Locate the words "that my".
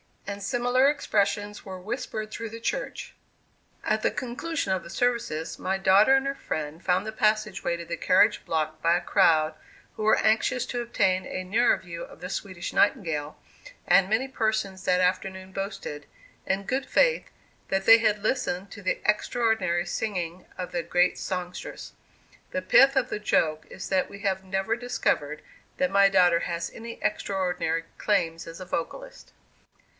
25.77-26.09